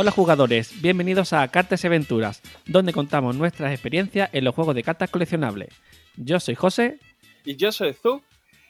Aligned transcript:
Hola 0.00 0.12
jugadores, 0.12 0.80
bienvenidos 0.80 1.32
a 1.32 1.48
Cartas 1.48 1.82
y 1.82 1.88
Aventuras, 1.88 2.40
donde 2.66 2.92
contamos 2.92 3.34
nuestras 3.34 3.72
experiencias 3.72 4.30
en 4.32 4.44
los 4.44 4.54
juegos 4.54 4.76
de 4.76 4.84
cartas 4.84 5.10
coleccionables. 5.10 5.70
Yo 6.16 6.38
soy 6.38 6.54
José. 6.54 7.00
Y 7.44 7.56
yo 7.56 7.72
soy 7.72 7.94
Zu. 7.94 8.22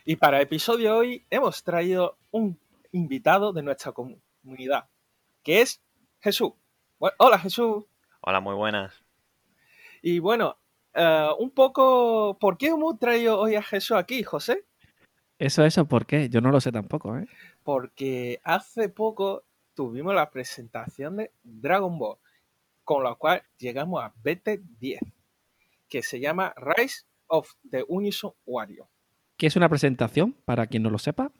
Y 0.05 0.15
para 0.15 0.37
el 0.37 0.43
episodio 0.45 0.93
de 0.93 0.97
hoy 0.97 1.25
hemos 1.29 1.63
traído 1.63 2.17
un 2.31 2.59
invitado 2.93 3.53
de 3.53 3.61
nuestra 3.61 3.91
comunidad, 3.91 4.89
que 5.43 5.61
es 5.61 5.83
Jesús. 6.19 6.53
hola 6.97 7.37
Jesús. 7.37 7.85
Hola, 8.21 8.39
muy 8.39 8.55
buenas. 8.55 8.95
Y 10.01 10.17
bueno, 10.17 10.57
eh, 10.95 11.27
un 11.37 11.51
poco, 11.51 12.39
¿por 12.39 12.57
qué 12.57 12.69
hemos 12.69 12.97
traído 12.97 13.39
hoy 13.39 13.53
a 13.53 13.61
Jesús 13.61 13.97
aquí, 13.97 14.23
José? 14.23 14.65
Eso, 15.37 15.63
eso, 15.63 15.85
¿por 15.85 16.07
qué? 16.07 16.27
Yo 16.27 16.41
no 16.41 16.49
lo 16.49 16.59
sé 16.59 16.71
tampoco, 16.71 17.15
¿eh? 17.15 17.27
Porque 17.63 18.41
hace 18.43 18.89
poco 18.89 19.43
tuvimos 19.79 20.13
la 20.13 20.29
presentación 20.29 21.15
de 21.15 21.31
Dragon 21.41 21.97
Ball, 21.97 22.17
con 22.83 23.01
la 23.01 23.15
cual 23.15 23.41
llegamos 23.57 24.03
a 24.03 24.13
BT10, 24.13 24.99
que 25.87 26.03
se 26.03 26.19
llama 26.19 26.53
Rise 26.57 27.05
of 27.27 27.49
the 27.71 27.85
Unison 27.87 28.33
Wario. 28.45 28.89
¿Qué 29.37 29.47
es 29.47 29.55
una 29.55 29.69
presentación, 29.69 30.33
para 30.43 30.67
quien 30.67 30.83
no 30.83 30.89
lo 30.89 30.97
sepa? 30.97 31.31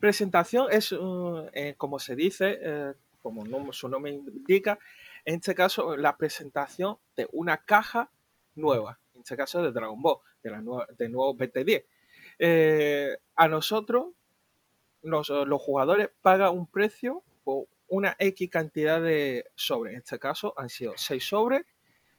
Presentación 0.00 0.66
es, 0.72 0.90
uh, 0.90 1.48
eh, 1.52 1.76
como 1.78 2.00
se 2.00 2.16
dice, 2.16 2.58
eh, 2.60 2.94
como 3.22 3.72
su 3.72 3.88
nombre 3.88 4.10
indica, 4.10 4.80
en 5.24 5.36
este 5.36 5.54
caso 5.54 5.96
la 5.96 6.16
presentación 6.16 6.98
de 7.16 7.28
una 7.30 7.58
caja 7.58 8.10
nueva, 8.56 8.98
en 9.14 9.20
este 9.20 9.36
caso 9.36 9.62
de 9.62 9.70
Dragon 9.70 10.02
Ball, 10.02 10.18
de, 10.42 10.50
la 10.50 10.60
nueva, 10.60 10.88
de 10.98 11.08
nuevo 11.08 11.36
BT10. 11.36 11.84
Eh, 12.40 13.16
a 13.36 13.46
nosotros, 13.46 14.08
los, 15.02 15.28
los, 15.28 15.62
jugadores 15.62 16.10
pagan 16.20 16.52
un 16.52 16.66
precio 16.66 17.22
o 17.44 17.68
una 17.88 18.16
X 18.18 18.50
cantidad 18.50 19.00
de 19.00 19.46
sobres. 19.54 19.94
En 19.94 19.98
este 19.98 20.18
caso 20.18 20.54
han 20.56 20.68
sido 20.68 20.94
6 20.96 21.24
sobres, 21.24 21.64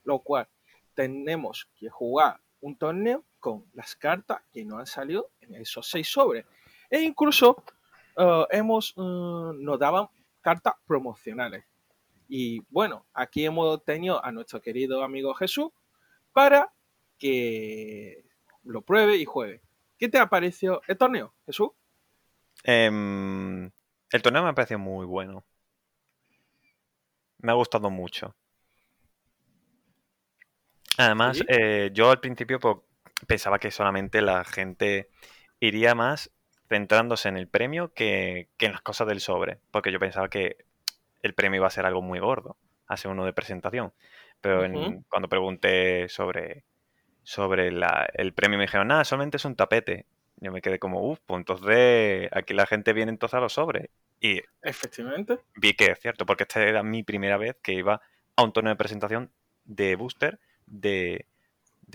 lo 0.04 0.20
cual 0.20 0.48
tenemos 0.94 1.70
que 1.78 1.88
jugar 1.88 2.40
un 2.60 2.76
torneo 2.76 3.24
con 3.38 3.64
las 3.74 3.94
cartas 3.94 4.42
que 4.52 4.64
nos 4.64 4.80
han 4.80 4.86
salido 4.86 5.30
en 5.40 5.54
esos 5.54 5.88
6 5.90 6.08
sobres. 6.08 6.46
E 6.90 7.00
incluso 7.02 7.62
uh, 8.16 8.44
hemos, 8.50 8.96
uh, 8.96 9.52
nos 9.52 9.78
daban 9.78 10.08
cartas 10.40 10.74
promocionales. 10.86 11.64
Y 12.28 12.60
bueno, 12.68 13.06
aquí 13.14 13.44
hemos 13.44 13.84
tenido 13.84 14.24
a 14.24 14.32
nuestro 14.32 14.60
querido 14.60 15.02
amigo 15.02 15.34
Jesús 15.34 15.70
para 16.32 16.72
que 17.18 18.24
lo 18.64 18.82
pruebe 18.82 19.16
y 19.16 19.24
juegue. 19.24 19.62
¿Qué 19.98 20.08
te 20.08 20.18
ha 20.18 20.28
parecido 20.28 20.80
el 20.86 20.96
torneo, 20.96 21.34
Jesús? 21.46 21.70
Em, 22.64 23.70
el 24.10 24.22
torneo 24.22 24.42
me 24.42 24.50
ha 24.50 24.54
parecido 24.54 24.78
muy 24.78 25.06
bueno. 25.06 25.44
Me 27.38 27.52
ha 27.52 27.54
gustado 27.54 27.90
mucho. 27.90 28.34
Además, 30.98 31.42
eh, 31.46 31.90
yo 31.92 32.10
al 32.10 32.20
principio 32.20 32.58
pues, 32.58 32.76
pensaba 33.26 33.58
que 33.58 33.70
solamente 33.70 34.20
la 34.20 34.44
gente 34.44 35.08
iría 35.60 35.94
más 35.94 36.30
centrándose 36.68 37.28
en 37.28 37.36
el 37.36 37.48
premio 37.48 37.92
que, 37.94 38.48
en 38.58 38.72
las 38.72 38.82
cosas 38.82 39.06
del 39.06 39.20
sobre, 39.20 39.58
porque 39.70 39.92
yo 39.92 39.98
pensaba 39.98 40.28
que 40.28 40.56
el 41.22 41.34
premio 41.34 41.58
iba 41.58 41.66
a 41.66 41.70
ser 41.70 41.86
algo 41.86 42.02
muy 42.02 42.18
gordo, 42.18 42.56
hace 42.86 43.08
uno 43.08 43.24
de 43.24 43.32
presentación. 43.32 43.92
Pero 44.40 44.60
cuando 45.08 45.28
pregunté 45.28 46.08
sobre, 46.08 46.64
sobre 47.22 47.68
el 47.68 48.32
premio 48.34 48.58
me 48.58 48.64
dijeron, 48.64 48.88
nada, 48.88 49.04
solamente 49.04 49.36
es 49.36 49.44
un 49.44 49.56
tapete. 49.56 50.06
Yo 50.36 50.52
me 50.52 50.62
quedé 50.62 50.78
como, 50.78 51.00
uff, 51.02 51.18
pues 51.26 51.38
entonces 51.38 52.28
aquí 52.32 52.54
la 52.54 52.66
gente 52.66 52.92
viene 52.92 53.10
entonces 53.10 53.34
a 53.36 53.40
los 53.40 53.54
sobres. 53.54 53.88
Y 54.20 54.40
efectivamente 54.62 55.38
vi 55.56 55.74
que 55.74 55.86
es 55.92 56.00
cierto, 56.00 56.26
porque 56.26 56.44
esta 56.44 56.62
era 56.62 56.82
mi 56.82 57.02
primera 57.02 57.36
vez 57.36 57.56
que 57.62 57.72
iba 57.72 58.00
a 58.36 58.42
un 58.42 58.52
torneo 58.52 58.72
de 58.72 58.76
presentación 58.76 59.30
de 59.64 59.96
booster 59.96 60.40
de, 60.66 61.26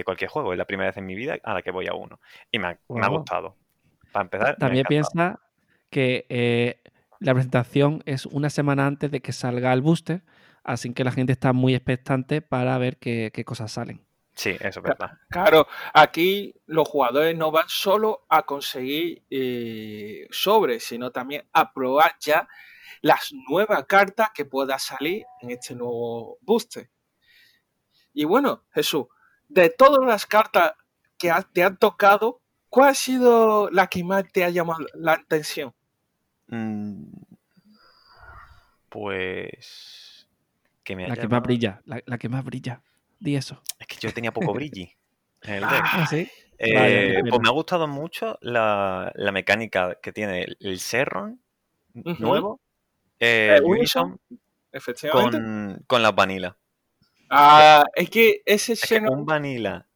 cualquier 0.05 0.29
juego. 0.29 0.53
Es 0.53 0.57
la 0.57 0.65
primera 0.65 0.89
vez 0.89 0.97
en 0.97 1.05
mi 1.05 1.15
vida 1.15 1.37
a 1.43 1.53
la 1.53 1.61
que 1.61 1.71
voy 1.71 1.87
a 1.87 1.93
uno. 1.93 2.19
Y 2.51 2.59
me 2.59 2.67
ha, 2.67 3.07
gustado. 3.07 3.55
Para 4.11 4.23
empezar. 4.23 4.57
También 4.57 4.85
piensa 4.87 5.39
que 5.89 6.25
eh, 6.29 6.81
la 7.19 7.33
presentación 7.33 8.01
es 8.05 8.25
una 8.25 8.49
semana 8.49 8.87
antes 8.87 9.11
de 9.11 9.21
que 9.21 9.31
salga 9.33 9.73
el 9.73 9.81
booster, 9.81 10.23
así 10.63 10.93
que 10.93 11.03
la 11.03 11.11
gente 11.11 11.33
está 11.33 11.53
muy 11.53 11.75
expectante 11.75 12.41
para 12.41 12.77
ver 12.77 12.97
qué 12.97 13.43
cosas 13.45 13.71
salen. 13.71 14.01
Sí, 14.35 14.57
eso 14.59 14.79
es 14.79 14.83
verdad. 14.83 15.11
Claro, 15.29 15.67
aquí 15.93 16.55
los 16.65 16.87
jugadores 16.87 17.37
no 17.37 17.51
van 17.51 17.67
solo 17.67 18.25
a 18.29 18.43
conseguir 18.43 19.23
eh, 19.29 20.27
sobres, 20.31 20.83
sino 20.83 21.11
también 21.11 21.47
a 21.53 21.71
probar 21.71 22.15
ya 22.19 22.47
las 23.01 23.31
nuevas 23.47 23.85
cartas 23.85 24.31
que 24.33 24.45
pueda 24.45 24.79
salir 24.79 25.23
en 25.41 25.51
este 25.51 25.75
nuevo 25.75 26.37
booster. 26.41 26.89
Y 28.13 28.23
bueno, 28.25 28.63
Jesús, 28.73 29.05
de 29.49 29.69
todas 29.69 30.05
las 30.05 30.25
cartas 30.25 30.73
que 31.17 31.31
te 31.53 31.63
han 31.63 31.77
tocado, 31.77 32.41
¿cuál 32.69 32.89
ha 32.89 32.93
sido 32.95 33.69
la 33.69 33.87
que 33.87 34.03
más 34.03 34.23
te 34.31 34.43
ha 34.43 34.49
llamado 34.49 34.85
la 34.95 35.13
atención? 35.13 35.73
Mm, 36.47 37.05
pues... 38.89 40.27
Que 40.83 40.97
me 40.97 41.07
la 41.07 41.15
que 41.15 41.29
más 41.29 41.41
brilla, 41.41 41.81
la 41.85 42.17
que 42.17 42.27
más 42.27 42.43
brilla 42.43 42.81
eso. 43.25 43.61
Es 43.79 43.87
que 43.87 43.95
yo 43.99 44.13
tenía 44.13 44.31
poco 44.31 44.53
brilli 44.53 44.91
en 45.41 45.53
el 45.55 45.61
deck. 45.69 45.85
Ah, 45.85 46.07
eh, 46.57 47.21
pues 47.27 47.41
me 47.41 47.49
ha 47.49 47.51
gustado 47.51 47.87
mucho 47.87 48.37
la, 48.41 49.11
mecánica 49.33 49.99
que 50.01 50.13
tiene 50.13 50.47
el 50.59 50.79
Serron 50.79 51.41
nuevo, 51.93 52.61
eh, 53.19 53.59
efectivamente. 54.71 55.37
Con, 55.37 55.83
con 55.87 56.01
las 56.01 56.15
vanilla. 56.15 56.57
Ah, 57.29 57.83
es 57.95 58.09
que 58.09 58.41
ese 58.45 58.73
es 58.73 58.91
Un 58.91 59.25
vanilla. 59.25 59.87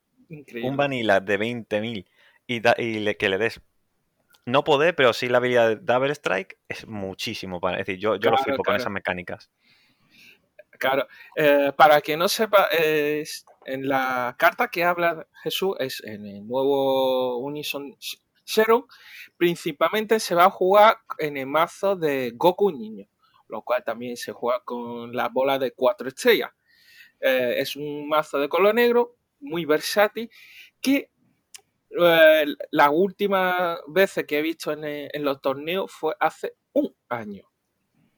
Un 0.63 0.75
vanilla 0.75 1.19
de 1.19 1.39
20.000 1.39 2.05
y, 2.47 2.55
y 2.55 3.15
que 3.15 3.29
le 3.29 3.37
des 3.37 3.61
no 4.45 4.63
poder, 4.63 4.95
pero 4.95 5.13
sí 5.13 5.27
la 5.27 5.37
habilidad 5.37 5.67
de 5.69 5.75
Double 5.75 6.11
Strike 6.13 6.57
es 6.67 6.87
muchísimo. 6.87 7.59
Para, 7.59 7.79
es 7.79 7.85
decir, 7.85 7.99
yo, 7.99 8.15
yo 8.15 8.31
lo 8.31 8.37
flipo 8.37 8.63
con 8.63 8.75
esas 8.75 8.91
mecánicas. 8.91 9.51
Claro, 10.77 11.07
eh, 11.35 11.71
para 11.75 12.01
quien 12.01 12.19
no 12.19 12.27
sepa, 12.27 12.65
es, 12.65 13.45
en 13.65 13.87
la 13.87 14.35
carta 14.37 14.67
que 14.67 14.83
habla 14.83 15.27
Jesús 15.43 15.75
es 15.79 16.03
en 16.03 16.25
el 16.25 16.47
nuevo 16.47 17.37
Unison 17.37 17.97
Zero, 18.43 18.87
principalmente 19.37 20.19
se 20.19 20.35
va 20.35 20.45
a 20.45 20.49
jugar 20.51 20.97
en 21.17 21.37
el 21.37 21.47
mazo 21.47 21.95
de 21.95 22.31
Goku 22.35 22.71
Niño, 22.71 23.07
lo 23.49 23.61
cual 23.63 23.83
también 23.83 24.17
se 24.17 24.31
juega 24.31 24.63
con 24.63 25.15
la 25.15 25.29
bola 25.29 25.57
de 25.59 25.71
cuatro 25.71 26.07
estrellas. 26.07 26.51
Eh, 27.19 27.55
es 27.57 27.75
un 27.75 28.07
mazo 28.07 28.39
de 28.39 28.49
color 28.49 28.75
negro, 28.75 29.17
muy 29.39 29.65
versátil, 29.65 30.29
que 30.81 31.11
eh, 31.99 32.45
la 32.71 32.89
última 32.91 33.79
vez 33.87 34.13
que 34.27 34.39
he 34.39 34.41
visto 34.41 34.71
en, 34.71 34.83
en 34.83 35.23
los 35.23 35.41
torneos 35.41 35.91
fue 35.91 36.15
hace 36.19 36.55
un 36.73 36.95
año. 37.09 37.49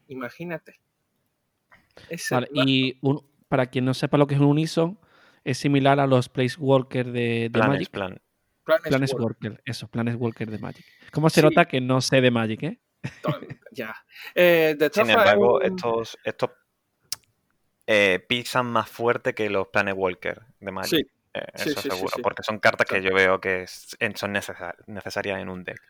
Imagínate 0.08 0.80
y 2.54 3.00
para 3.48 3.68
quien 3.68 3.86
no 3.86 3.94
sepa 3.94 4.18
lo 4.18 4.28
que 4.28 4.36
es 4.36 4.40
un 4.40 4.48
Unison, 4.48 5.00
es 5.44 5.58
similar 5.58 6.00
a 6.00 6.08
los 6.08 6.30
Place 6.30 6.56
Walker 6.58 7.12
de, 7.12 7.50
Magic. 7.54 7.90
Plan. 7.90 8.22
Planes, 8.64 9.14
Walker. 9.14 9.62
eso, 9.66 9.88
Planes 9.88 10.16
Walker 10.16 10.50
de 10.50 10.60
Magic. 10.60 10.86
¿Cómo 11.12 11.30
se 11.30 11.42
nota 11.42 11.66
que 11.66 11.82
no 11.82 12.02
sé 12.02 12.22
de 12.22 12.30
Magic, 12.30 12.64
eh? 12.64 12.80
ya. 13.72 13.96
Eh, 14.36 14.78
Sin 14.94 15.10
embargo, 15.10 15.62
estos, 15.62 16.18
estos 16.24 16.52
eh, 17.88 18.24
pisan 18.28 18.68
más 18.68 18.88
fuerte 18.88 19.34
que 19.34 19.50
los 19.50 19.68
Planet 19.70 19.96
Walker 19.98 20.42
de 20.60 20.72
Magic. 20.72 21.08
Eh, 21.34 21.46
eso 21.54 21.82
seguro, 21.82 22.12
porque 22.22 22.44
son 22.44 22.60
cartas 22.60 22.86
que 22.88 23.02
yo 23.02 23.14
veo 23.14 23.40
que 23.40 23.66
son 23.68 24.32
necesarias 24.32 25.40
en 25.40 25.50
un 25.50 25.64
deck. 25.64 25.82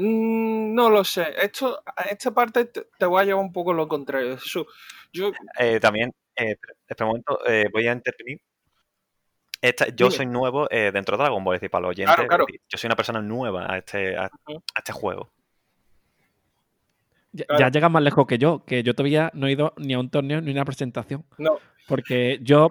Mm, 0.00 0.74
no 0.74 0.90
lo 0.90 1.02
sé. 1.02 1.26
Esto, 1.42 1.82
esta 2.08 2.30
parte 2.30 2.66
te, 2.66 3.04
voy 3.04 3.20
a 3.20 3.24
llevar 3.24 3.44
un 3.44 3.52
poco 3.52 3.72
lo 3.72 3.88
contrario. 3.88 4.38
Yo... 5.12 5.32
Eh, 5.58 5.80
también, 5.80 6.14
eh, 6.36 6.56
este 6.86 7.04
momento, 7.04 7.40
eh, 7.44 7.68
voy 7.72 7.88
a 7.88 7.92
intervenir. 7.92 8.40
yo 9.96 10.10
soy 10.12 10.26
nuevo 10.26 10.68
dentro 10.68 11.16
de 11.16 11.24
Dragon 11.24 11.42
Ball, 11.42 11.56
es 11.56 11.60
decir, 11.60 11.70
para 11.70 11.82
los 11.82 11.90
oyentes, 11.90 12.16
yo 12.68 12.78
soy 12.78 12.86
una 12.86 12.94
persona 12.94 13.20
nueva 13.20 13.72
a 13.72 13.78
este, 13.78 14.16
a, 14.16 14.30
este 14.76 14.92
juego. 14.92 15.32
Ya, 17.32 17.68
llegas 17.68 17.90
más 17.90 18.02
lejos 18.02 18.24
que 18.26 18.38
yo, 18.38 18.64
que 18.64 18.84
yo 18.84 18.94
todavía 18.94 19.32
no 19.34 19.48
he 19.48 19.52
ido 19.52 19.74
ni 19.78 19.94
a 19.94 19.98
un 19.98 20.10
torneo 20.10 20.40
ni 20.40 20.50
a 20.50 20.54
una 20.54 20.64
presentación. 20.64 21.24
No. 21.38 21.58
Porque 21.88 22.38
yo, 22.40 22.70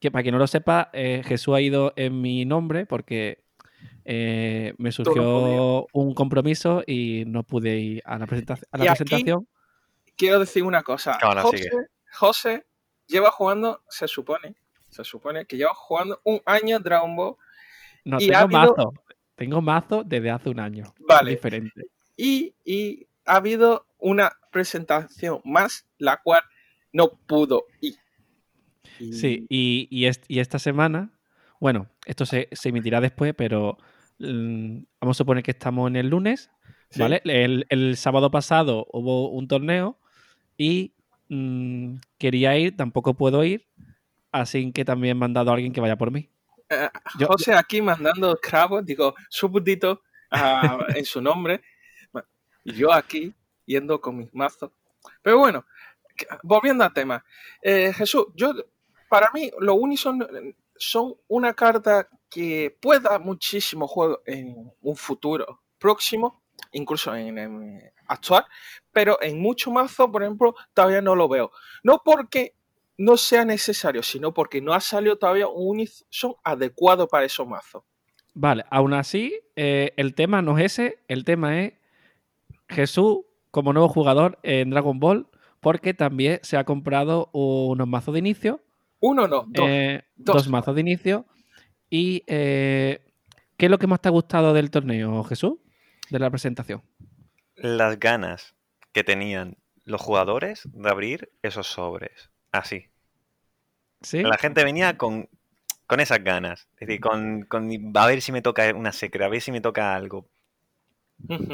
que 0.00 0.10
para 0.10 0.24
quien 0.24 0.32
no 0.32 0.40
lo 0.40 0.48
sepa, 0.48 0.90
Jesús 0.92 1.54
ha 1.54 1.60
ido 1.60 1.92
en 1.94 2.20
mi 2.20 2.44
nombre, 2.44 2.86
porque 2.86 3.45
eh, 4.06 4.74
me 4.78 4.92
surgió 4.92 5.86
un 5.92 6.14
compromiso 6.14 6.82
y 6.86 7.24
no 7.26 7.42
pude 7.42 7.76
ir 7.78 8.02
a 8.04 8.18
la, 8.18 8.26
presentación. 8.26 9.48
quiero 10.16 10.38
decir 10.38 10.62
una 10.62 10.82
cosa. 10.82 11.18
José, 12.12 12.66
lleva 13.06 13.30
jugando, 13.30 13.82
se 13.88 14.08
supone, 14.08 14.54
se 14.88 15.04
supone 15.04 15.44
que 15.44 15.56
lleva 15.56 15.74
jugando 15.74 16.20
un 16.24 16.40
año 16.46 16.78
Dragon 16.78 17.14
Ball. 17.16 17.36
No, 18.04 18.18
tengo 18.18 18.48
mazo. 18.48 18.94
Tengo 19.34 19.60
mazo 19.60 20.02
desde 20.04 20.30
hace 20.30 20.48
un 20.48 20.60
año. 20.60 20.94
Vale. 21.00 21.32
Diferente. 21.32 21.82
Y, 22.16 22.54
y 22.64 23.06
ha 23.26 23.36
habido 23.36 23.86
una 23.98 24.32
presentación 24.50 25.40
más, 25.44 25.84
la 25.98 26.22
cual 26.22 26.42
no 26.92 27.10
pudo 27.26 27.66
ir. 27.80 27.96
Sí, 28.98 29.46
y, 29.50 29.88
y, 29.90 30.38
esta 30.38 30.58
semana, 30.58 31.10
bueno, 31.60 31.88
esto 32.06 32.24
se, 32.24 32.48
emitirá 32.64 33.00
después, 33.00 33.34
pero 33.36 33.76
vamos 34.18 34.86
a 35.02 35.14
suponer 35.14 35.42
que 35.42 35.50
estamos 35.50 35.88
en 35.88 35.96
el 35.96 36.08
lunes, 36.08 36.50
¿vale? 36.96 37.20
El, 37.24 37.96
sábado 37.96 38.30
pasado 38.30 38.86
hubo 38.92 39.30
un 39.30 39.48
torneo 39.48 39.98
y 40.56 40.94
mm, 41.28 41.96
quería 42.18 42.56
ir, 42.56 42.76
tampoco 42.76 43.14
puedo 43.14 43.44
ir, 43.44 43.66
así 44.32 44.72
que 44.72 44.84
también 44.84 45.16
he 45.16 45.20
mandado 45.20 45.50
a 45.50 45.54
alguien 45.54 45.72
que 45.72 45.80
vaya 45.80 45.96
por 45.96 46.10
mí. 46.10 46.28
Eh, 46.68 46.88
José 47.26 47.54
aquí 47.54 47.80
mandando 47.80 48.36
cravos, 48.40 48.84
digo, 48.84 49.14
súbdito 49.28 50.02
ah, 50.30 50.78
en 50.94 51.04
su 51.04 51.20
nombre, 51.20 51.62
y 52.64 52.72
yo 52.72 52.92
aquí 52.92 53.32
yendo 53.64 54.00
con 54.00 54.16
mis 54.16 54.34
mazos. 54.34 54.70
Pero 55.22 55.38
bueno, 55.38 55.64
volviendo 56.42 56.84
al 56.84 56.92
tema. 56.92 57.24
Eh, 57.62 57.92
Jesús, 57.92 58.26
yo 58.34 58.52
para 59.08 59.30
mí 59.32 59.50
los 59.60 59.76
Unison 59.78 60.26
son 60.76 61.14
una 61.28 61.54
carta 61.54 62.08
que 62.36 62.76
puede 62.82 63.00
dar 63.00 63.18
muchísimo 63.18 63.88
juego 63.88 64.20
en 64.26 64.70
un 64.82 64.94
futuro 64.94 65.62
próximo, 65.78 66.42
incluso 66.70 67.16
en 67.16 67.38
el 67.38 67.80
actual, 68.08 68.44
pero 68.92 69.16
en 69.22 69.40
mucho 69.40 69.70
mazo, 69.70 70.12
por 70.12 70.22
ejemplo, 70.22 70.54
todavía 70.74 71.00
no 71.00 71.14
lo 71.14 71.30
veo. 71.30 71.50
No 71.82 72.02
porque 72.04 72.54
no 72.98 73.16
sea 73.16 73.46
necesario, 73.46 74.02
sino 74.02 74.34
porque 74.34 74.60
no 74.60 74.74
ha 74.74 74.80
salido 74.80 75.16
todavía 75.16 75.48
un 75.48 75.76
Unison 75.76 76.34
adecuado 76.44 77.08
para 77.08 77.24
esos 77.24 77.48
mazos. 77.48 77.84
Vale, 78.34 78.66
aún 78.70 78.92
así, 78.92 79.32
eh, 79.56 79.94
el 79.96 80.14
tema 80.14 80.42
no 80.42 80.58
es 80.58 80.78
ese, 80.78 80.98
el 81.08 81.24
tema 81.24 81.62
es 81.62 81.72
Jesús 82.68 83.20
como 83.50 83.72
nuevo 83.72 83.88
jugador 83.88 84.38
en 84.42 84.68
Dragon 84.68 85.00
Ball, 85.00 85.26
porque 85.60 85.94
también 85.94 86.40
se 86.42 86.58
ha 86.58 86.64
comprado 86.64 87.30
unos 87.32 87.88
mazos 87.88 88.12
de 88.12 88.18
inicio 88.18 88.60
uno 89.00 89.28
no, 89.28 89.44
dos. 89.46 89.68
Eh, 89.68 90.02
dos. 90.16 90.48
mazos 90.48 90.74
de 90.74 90.80
inicio. 90.80 91.26
¿Y 91.90 92.24
eh, 92.26 93.00
qué 93.56 93.66
es 93.66 93.70
lo 93.70 93.78
que 93.78 93.86
más 93.86 94.00
te 94.00 94.08
ha 94.08 94.12
gustado 94.12 94.52
del 94.52 94.70
torneo, 94.70 95.22
Jesús? 95.24 95.54
De 96.10 96.18
la 96.18 96.30
presentación. 96.30 96.82
Las 97.56 97.98
ganas 97.98 98.54
que 98.92 99.04
tenían 99.04 99.56
los 99.84 100.00
jugadores 100.00 100.62
de 100.72 100.90
abrir 100.90 101.32
esos 101.42 101.66
sobres. 101.66 102.30
Así. 102.52 102.86
¿Sí? 104.02 104.22
La 104.22 104.38
gente 104.38 104.64
venía 104.64 104.96
con, 104.96 105.28
con 105.86 106.00
esas 106.00 106.22
ganas. 106.22 106.68
Es 106.78 106.88
decir, 106.88 107.00
con, 107.00 107.42
con, 107.42 107.70
a 107.94 108.06
ver 108.06 108.20
si 108.20 108.32
me 108.32 108.42
toca 108.42 108.74
una 108.74 108.92
secreta, 108.92 109.26
a 109.26 109.30
ver 109.30 109.40
si 109.40 109.52
me 109.52 109.60
toca 109.60 109.94
algo. 109.94 110.28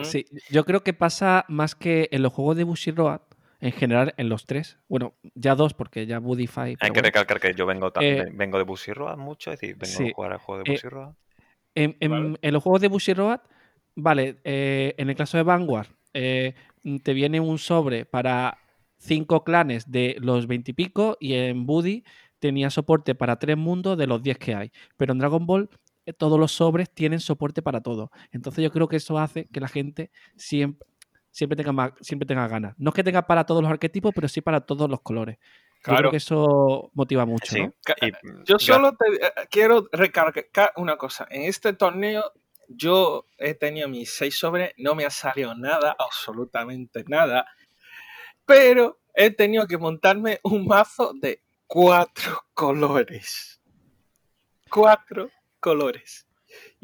Sí, 0.02 0.26
yo 0.50 0.64
creo 0.64 0.82
que 0.82 0.92
pasa 0.92 1.44
más 1.48 1.74
que 1.74 2.08
en 2.10 2.22
los 2.22 2.32
juegos 2.32 2.56
de 2.56 2.64
Bushiroad, 2.64 3.20
en 3.62 3.70
general 3.70 4.12
en 4.16 4.28
los 4.28 4.44
tres. 4.44 4.76
Bueno, 4.88 5.14
ya 5.34 5.54
dos, 5.54 5.72
porque 5.72 6.04
ya 6.04 6.18
Budify. 6.18 6.76
Hay 6.80 6.90
que 6.90 7.00
recalcar 7.00 7.38
que 7.38 7.54
yo 7.54 7.64
vengo, 7.64 7.92
eh, 8.00 8.26
vengo 8.34 8.58
de 8.58 8.64
Bushiroad 8.64 9.16
mucho, 9.16 9.52
es 9.52 9.60
decir, 9.60 9.76
vengo 9.76 10.10
a 10.10 10.14
jugar 10.14 10.32
al 10.32 10.38
juego 10.38 10.62
de 10.64 10.72
Bushiroad. 10.72 11.14
Eh, 11.76 11.96
en, 12.00 12.52
los 12.52 12.62
juegos 12.62 12.80
de 12.82 12.88
Bushiroad, 12.88 13.40
vale, 13.94 14.40
eh, 14.42 14.94
en 14.98 15.08
el 15.08 15.16
caso 15.16 15.36
de 15.36 15.44
Vanguard, 15.44 15.86
te 16.12 17.14
viene 17.14 17.38
un 17.38 17.56
sobre 17.58 18.04
para 18.04 18.58
cinco 18.98 19.44
clanes 19.44 19.90
de 19.90 20.16
los 20.18 20.48
veintipico 20.48 21.16
y, 21.20 21.34
en 21.34 21.64
Buddy 21.64 22.02
tenía 22.40 22.68
soporte 22.68 23.14
para 23.14 23.38
tres 23.38 23.56
mundos 23.56 23.96
de 23.96 24.08
los 24.08 24.20
diez 24.24 24.38
que 24.38 24.56
hay. 24.56 24.72
Pero 24.96 25.12
en 25.12 25.20
Dragon 25.20 25.46
Ball 25.46 25.70
todos 26.18 26.38
los 26.38 26.50
sobres 26.50 26.90
tienen 26.90 27.20
soporte 27.20 27.62
para 27.62 27.80
todo. 27.80 28.10
Entonces 28.32 28.64
yo 28.64 28.72
creo 28.72 28.88
que 28.88 28.96
eso 28.96 29.18
hace 29.18 29.46
que 29.46 29.60
la 29.60 29.68
gente 29.68 30.10
siempre, 30.36 30.88
siempre 31.32 31.56
tenga, 31.56 31.72
más, 31.72 31.92
siempre 32.00 32.26
tenga 32.26 32.46
ganas. 32.46 32.74
No 32.78 32.90
es 32.90 32.94
que 32.94 33.02
tenga 33.02 33.26
para 33.26 33.44
todos 33.44 33.62
los 33.62 33.70
arquetipos, 33.70 34.12
pero 34.14 34.28
sí 34.28 34.40
para 34.40 34.60
todos 34.60 34.88
los 34.88 35.00
colores. 35.00 35.38
Claro. 35.82 35.98
creo 35.98 36.10
que 36.12 36.18
eso 36.18 36.90
motiva 36.94 37.26
mucho. 37.26 37.56
Yo 38.44 38.58
solo 38.60 38.94
te, 38.94 39.16
eh, 39.16 39.32
quiero 39.50 39.88
recargar 39.90 40.72
una 40.76 40.96
cosa. 40.96 41.26
En 41.28 41.42
este 41.42 41.72
torneo 41.72 42.32
yo 42.68 43.26
he 43.36 43.54
tenido 43.54 43.88
mis 43.88 44.12
seis 44.12 44.38
sobres, 44.38 44.72
no 44.76 44.94
me 44.94 45.04
ha 45.04 45.10
salido 45.10 45.56
nada, 45.56 45.96
absolutamente 45.98 47.04
nada, 47.08 47.46
pero 48.46 49.00
he 49.14 49.30
tenido 49.30 49.66
que 49.66 49.76
montarme 49.76 50.38
un 50.44 50.66
mazo 50.66 51.12
de 51.20 51.42
cuatro 51.66 52.44
colores. 52.54 53.60
Cuatro 54.70 55.30
colores. 55.58 56.28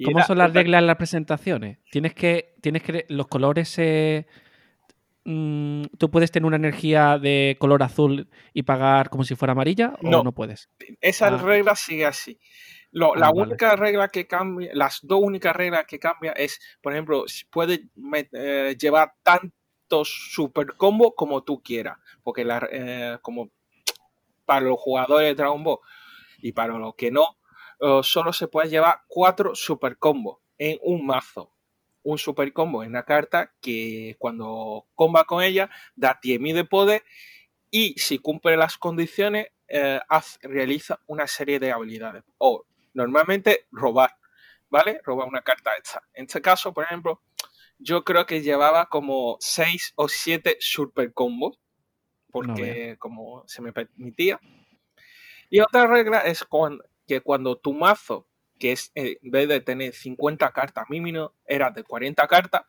¿Cómo 0.04 0.22
son 0.22 0.38
las 0.38 0.52
reglas 0.52 0.80
en 0.80 0.86
las 0.86 0.96
presentaciones? 0.96 1.78
Tienes 1.90 2.14
que, 2.14 2.54
tienes 2.60 2.82
que 2.82 3.06
los 3.08 3.26
colores 3.28 3.78
mm, 5.24 5.82
tú 5.98 6.10
puedes 6.10 6.30
tener 6.30 6.46
una 6.46 6.56
energía 6.56 7.18
de 7.18 7.56
color 7.58 7.82
azul 7.82 8.28
y 8.52 8.62
pagar 8.62 9.10
como 9.10 9.24
si 9.24 9.34
fuera 9.34 9.52
amarilla 9.52 9.94
o 10.02 10.22
no, 10.22 10.32
puedes. 10.32 10.70
Esa 11.00 11.28
ah. 11.28 11.38
regla 11.38 11.74
sigue 11.74 12.06
así. 12.06 12.38
la 12.92 13.08
ah, 13.20 13.30
única 13.34 13.76
regla 13.76 14.08
que 14.08 14.26
cambia, 14.26 14.70
las 14.74 15.00
dos 15.02 15.20
únicas 15.22 15.54
reglas 15.54 15.84
que 15.86 15.98
cambia 15.98 16.32
es, 16.32 16.60
por 16.80 16.92
ejemplo, 16.92 17.24
puedes 17.50 17.80
eh, 18.32 18.76
llevar 18.78 19.14
tantos 19.22 20.08
super 20.32 20.74
combos 20.76 21.12
como 21.16 21.42
tú 21.42 21.62
quieras, 21.62 21.98
porque 22.22 22.44
la, 22.44 22.68
eh, 22.70 23.18
como 23.22 23.50
para 24.44 24.62
los 24.62 24.78
jugadores 24.78 25.28
de 25.28 25.34
Dragon 25.34 25.62
Ball 25.62 25.78
y 26.40 26.52
para 26.52 26.78
los 26.78 26.94
que 26.94 27.10
no, 27.10 27.36
solo 28.02 28.32
se 28.32 28.48
puede 28.48 28.68
llevar 28.68 29.02
cuatro 29.08 29.54
super 29.54 29.98
combos 29.98 30.38
en 30.58 30.78
un 30.82 31.06
mazo. 31.06 31.52
Un 32.02 32.18
super 32.18 32.52
combo 32.52 32.82
es 32.82 32.88
una 32.88 33.04
carta 33.04 33.54
que 33.60 34.16
cuando 34.18 34.86
comba 34.94 35.24
con 35.24 35.42
ella 35.42 35.70
da 35.94 36.18
10.000 36.20 36.54
de 36.54 36.64
poder 36.64 37.04
y 37.70 37.94
si 37.98 38.18
cumple 38.18 38.56
las 38.56 38.78
condiciones 38.78 39.48
eh, 39.68 40.00
realiza 40.42 41.00
una 41.06 41.26
serie 41.26 41.58
de 41.58 41.72
habilidades. 41.72 42.24
O 42.38 42.64
normalmente 42.94 43.66
robar, 43.70 44.16
¿vale? 44.70 45.00
Robar 45.04 45.28
una 45.28 45.42
carta 45.42 45.70
esta. 45.76 46.02
En 46.14 46.24
este 46.24 46.40
caso, 46.40 46.72
por 46.72 46.84
ejemplo, 46.84 47.22
yo 47.78 48.04
creo 48.04 48.26
que 48.26 48.42
llevaba 48.42 48.86
como 48.86 49.36
6 49.40 49.92
o 49.96 50.08
7 50.08 50.56
super 50.60 51.12
combos 51.12 51.60
porque 52.30 52.96
como 52.98 53.44
se 53.46 53.62
me 53.62 53.72
permitía. 53.72 54.40
Y 55.50 55.60
otra 55.60 55.86
regla 55.86 56.20
es 56.20 56.44
cuando, 56.44 56.84
que 57.08 57.22
cuando 57.22 57.56
tu 57.56 57.72
mazo, 57.72 58.28
que 58.58 58.72
es 58.72 58.92
eh, 58.94 59.18
en 59.22 59.30
vez 59.30 59.48
de 59.48 59.60
tener 59.60 59.94
50 59.94 60.52
cartas 60.52 60.84
mínimo, 60.88 61.32
era 61.46 61.70
de 61.70 61.82
40 61.82 62.28
cartas, 62.28 62.62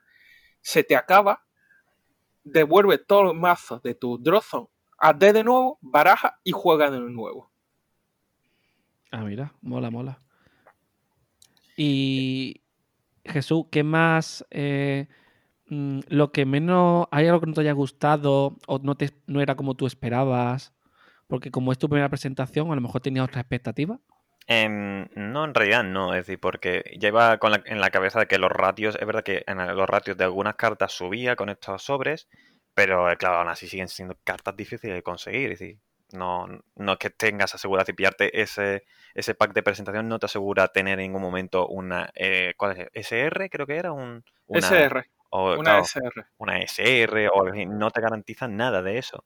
se 0.62 0.84
te 0.84 0.96
acaba, 0.96 1.46
devuelve 2.44 2.98
todos 2.98 3.26
los 3.26 3.36
mazos 3.36 3.84
de 3.84 3.94
tu 3.94 4.18
Drozon, 4.18 4.70
D 5.18 5.34
de 5.34 5.44
nuevo, 5.44 5.78
baraja 5.82 6.40
y 6.44 6.52
juega 6.52 6.90
de 6.90 7.00
nuevo. 7.00 7.52
Ah, 9.12 9.24
mira, 9.24 9.54
mola, 9.62 9.92
mola. 9.92 10.20
Y 11.76 12.62
Jesús, 13.26 13.66
¿qué 13.72 13.84
más? 13.84 14.46
Eh, 14.52 15.08
mm, 15.68 16.00
lo 16.08 16.32
que 16.32 16.46
menos. 16.46 17.08
¿Hay 17.12 17.28
algo 17.28 17.40
que 17.40 17.48
no 17.48 17.54
te 17.54 17.62
haya 17.62 17.72
gustado 17.74 18.58
o 18.68 18.80
no, 18.80 18.96
te, 18.96 19.12
no 19.28 19.42
era 19.42 19.56
como 19.56 19.76
tú 19.76 19.88
esperabas? 19.88 20.74
Porque 21.28 21.52
como 21.52 21.72
es 21.72 21.78
tu 21.78 21.90
primera 21.90 22.10
presentación, 22.10 22.72
a 22.72 22.76
lo 22.76 22.82
mejor 22.82 23.02
tenías 23.02 23.26
otra 23.26 23.42
expectativa. 23.42 24.00
Em, 24.52 25.08
no, 25.14 25.46
en 25.46 25.54
realidad 25.54 25.84
no, 25.84 26.16
es 26.16 26.26
decir, 26.26 26.40
porque 26.40 26.82
lleva 27.00 27.38
con 27.38 27.54
en 27.66 27.80
la 27.80 27.92
cabeza 27.92 28.22
de 28.22 28.26
que 28.26 28.40
los 28.40 28.52
ratios, 28.52 28.98
es 29.00 29.06
verdad 29.06 29.22
que 29.22 29.44
en 29.46 29.60
los 29.78 29.88
ratios 29.88 30.18
de 30.18 30.24
algunas 30.24 30.56
cartas 30.56 30.92
subía 30.92 31.36
con 31.36 31.50
estos 31.50 31.84
sobres, 31.84 32.28
pero 32.74 33.12
eh, 33.12 33.18
claro, 33.18 33.38
aún 33.38 33.50
así 33.50 33.68
siguen 33.68 33.90
siendo 33.90 34.18
cartas 34.24 34.56
difíciles 34.56 34.96
de 34.96 35.04
conseguir, 35.04 35.52
es 35.52 35.60
decir, 35.60 35.78
no, 36.14 36.48
no 36.76 36.94
es 36.94 36.98
que 36.98 37.12
tengas 37.12 37.54
asegurado 37.54 37.92
y 37.92 37.94
pillarte 37.94 38.42
ese, 38.42 38.86
ese 39.14 39.36
pack 39.36 39.54
de 39.54 39.62
presentación 39.62 40.10
no 40.10 40.18
te 40.18 40.26
asegura 40.26 40.68
tener 40.70 41.00
en 41.00 41.12
ningún 41.12 41.22
momento 41.22 41.68
una, 41.68 42.10
eh, 42.16 42.56
¿cuál 42.58 42.76
es? 42.76 43.12
¿SR 43.12 43.52
creo 43.52 43.68
que 43.68 43.78
era? 43.78 43.92
Un, 43.92 44.24
una, 44.48 44.68
SR. 44.68 45.06
una 45.30 45.78
SR. 45.78 46.26
Una 46.40 46.60
SR 46.62 47.30
o 47.32 47.54
no 47.68 47.92
te 47.92 48.02
garantizan 48.02 48.58
nada 48.58 48.82
de 48.82 48.98
eso. 48.98 49.26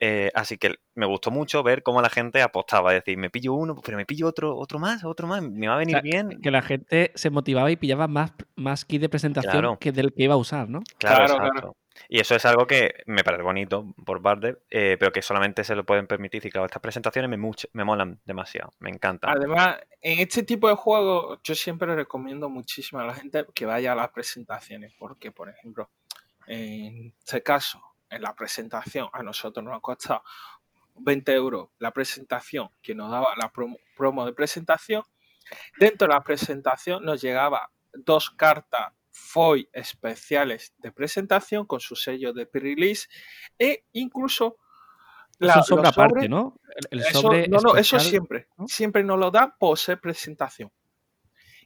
Eh, 0.00 0.30
así 0.34 0.58
que 0.58 0.76
me 0.94 1.06
gustó 1.06 1.30
mucho 1.30 1.62
ver 1.62 1.82
cómo 1.82 2.00
la 2.00 2.08
gente 2.08 2.40
apostaba, 2.40 2.94
es 2.94 3.04
decir, 3.04 3.18
me 3.18 3.30
pillo 3.30 3.54
uno, 3.54 3.76
pero 3.84 3.96
me 3.96 4.06
pillo 4.06 4.28
otro, 4.28 4.56
otro 4.56 4.78
más, 4.78 5.04
otro 5.04 5.26
más, 5.26 5.42
me 5.42 5.66
va 5.66 5.74
a 5.74 5.78
venir 5.78 6.00
bien. 6.02 6.40
Que 6.40 6.50
la 6.50 6.62
gente 6.62 7.10
se 7.14 7.30
motivaba 7.30 7.70
y 7.70 7.76
pillaba 7.76 8.06
más, 8.06 8.32
más 8.54 8.84
kit 8.84 9.00
de 9.00 9.08
presentación 9.08 9.76
que 9.78 9.92
del 9.92 10.12
que 10.12 10.24
iba 10.24 10.34
a 10.34 10.38
usar, 10.38 10.68
¿no? 10.68 10.80
Claro, 10.98 11.36
claro, 11.36 11.76
Y 12.08 12.20
eso 12.20 12.36
es 12.36 12.44
algo 12.44 12.66
que 12.66 13.02
me 13.06 13.24
parece 13.24 13.42
bonito 13.42 13.92
por 14.04 14.20
Barder, 14.20 14.62
eh, 14.70 14.96
pero 15.00 15.10
que 15.10 15.20
solamente 15.20 15.64
se 15.64 15.74
lo 15.74 15.84
pueden 15.84 16.06
permitir. 16.06 16.46
Y 16.46 16.50
claro, 16.50 16.66
estas 16.66 16.82
presentaciones 16.82 17.28
me, 17.28 17.50
me 17.72 17.84
molan 17.84 18.20
demasiado, 18.24 18.70
me 18.78 18.90
encantan. 18.90 19.36
Además, 19.36 19.78
en 20.00 20.20
este 20.20 20.44
tipo 20.44 20.68
de 20.68 20.74
juegos, 20.74 21.40
yo 21.42 21.56
siempre 21.56 21.94
recomiendo 21.96 22.48
muchísimo 22.48 23.00
a 23.00 23.04
la 23.04 23.14
gente 23.14 23.44
que 23.52 23.66
vaya 23.66 23.92
a 23.92 23.96
las 23.96 24.10
presentaciones, 24.10 24.94
porque, 24.96 25.32
por 25.32 25.48
ejemplo, 25.48 25.90
en 26.46 27.14
este 27.18 27.42
caso, 27.42 27.82
en 28.10 28.22
la 28.22 28.34
presentación 28.34 29.08
a 29.12 29.22
nosotros 29.22 29.64
nos 29.64 29.76
ha 29.76 29.80
costado 29.80 30.22
20 31.00 31.32
euros 31.32 31.68
la 31.78 31.92
presentación 31.92 32.68
que 32.82 32.94
nos 32.94 33.10
daba 33.10 33.34
la 33.36 33.52
promo, 33.52 34.26
de 34.26 34.32
presentación. 34.32 35.02
Dentro 35.78 36.08
de 36.08 36.14
la 36.14 36.22
presentación 36.22 37.04
nos 37.04 37.20
llegaba 37.20 37.70
dos 37.92 38.30
cartas 38.30 38.92
FOI 39.10 39.68
especiales 39.72 40.74
de 40.78 40.92
presentación 40.92 41.66
con 41.66 41.80
su 41.80 41.96
sello 41.96 42.32
de 42.32 42.46
pre-release 42.46 43.08
e 43.58 43.84
incluso 43.92 44.58
La, 45.38 45.62
sobre 45.62 45.88
aparte, 45.88 46.28
¿no? 46.28 46.60
El, 46.90 47.02
sobre 47.04 47.48
no, 47.48 47.58
no, 47.60 47.76
eso 47.76 47.98
siempre. 47.98 48.48
Siempre 48.66 49.02
nos 49.04 49.18
lo 49.18 49.30
da 49.30 49.56
por 49.58 49.78
ser 49.78 50.00
presentación. 50.00 50.70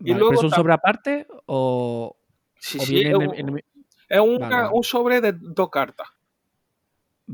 y 0.01 0.15
luego, 0.15 0.35
¿Es 0.35 0.43
un 0.43 0.51
sobre 0.51 0.75
aparte 0.75 1.27
o.? 1.47 2.17
Sí, 2.59 2.79
sí, 2.79 3.03
es, 3.03 4.21
un, 4.21 4.85
sobre 4.85 5.21
de 5.21 5.33
dos 5.33 5.69
cartas. 5.69 6.07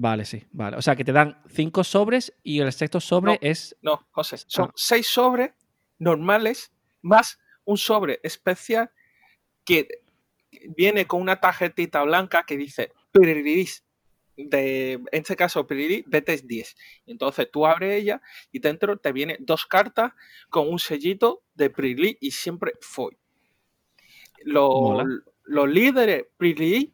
Vale, 0.00 0.24
sí, 0.24 0.44
vale. 0.52 0.76
O 0.76 0.82
sea, 0.82 0.94
que 0.94 1.04
te 1.04 1.10
dan 1.10 1.42
cinco 1.48 1.82
sobres 1.82 2.32
y 2.44 2.60
el 2.60 2.72
sexto 2.72 3.00
sobre 3.00 3.36
es. 3.40 3.76
No, 3.82 4.06
José, 4.12 4.36
son 4.46 4.70
seis 4.76 5.08
sobres 5.08 5.50
normales 5.98 6.72
más 7.02 7.40
un 7.64 7.76
sobre 7.76 8.20
especial 8.22 8.92
que 9.64 9.88
viene 10.76 11.08
con 11.08 11.20
una 11.20 11.40
tarjetita 11.40 12.04
blanca 12.04 12.44
que 12.46 12.56
dice 12.56 12.92
Piriris. 13.10 13.84
De, 14.36 14.92
en 14.92 15.08
este 15.10 15.34
caso, 15.34 15.66
Piriris 15.66 16.04
de 16.06 16.22
test 16.22 16.44
10. 16.44 16.76
Entonces 17.06 17.50
tú 17.50 17.66
abres 17.66 18.00
ella 18.00 18.22
y 18.52 18.60
dentro 18.60 18.98
te 18.98 19.10
vienen 19.10 19.38
dos 19.40 19.66
cartas 19.66 20.12
con 20.48 20.68
un 20.68 20.78
sellito 20.78 21.42
de 21.54 21.70
Piriris 21.70 22.18
y 22.20 22.30
siempre 22.30 22.74
fue. 22.80 23.18
Los, 24.44 25.02
los 25.42 25.68
líderes 25.68 26.26
Piriris 26.36 26.90